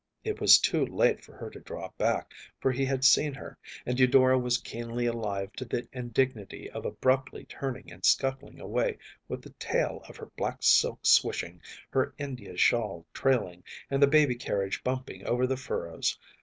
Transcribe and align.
It 0.23 0.41
was 0.41 0.57
too 0.57 0.83
late 0.83 1.23
for 1.23 1.33
her 1.37 1.51
to 1.51 1.59
draw 1.59 1.89
back, 1.95 2.33
for 2.59 2.71
he 2.71 2.85
had 2.85 3.05
seen 3.05 3.35
her, 3.35 3.55
and 3.85 3.99
Eudora 3.99 4.39
was 4.39 4.57
keenly 4.57 5.05
alive 5.05 5.51
to 5.57 5.65
the 5.65 5.87
indignity 5.93 6.67
of 6.71 6.87
abruptly 6.87 7.45
turning 7.45 7.91
and 7.91 8.03
scuttling 8.03 8.59
away 8.59 8.97
with 9.27 9.43
the 9.43 9.51
tail 9.59 10.01
of 10.09 10.17
her 10.17 10.31
black 10.35 10.63
silk 10.63 11.01
swishing, 11.05 11.61
her 11.91 12.15
India 12.17 12.57
shawl 12.57 13.05
trailing, 13.13 13.63
and 13.91 14.01
the 14.01 14.07
baby 14.07 14.33
carriage 14.33 14.83
bumping 14.83 15.23
over 15.27 15.45
the 15.45 15.55
furrows. 15.55 16.17